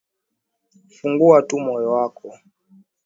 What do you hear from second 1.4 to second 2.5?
tu moyo wako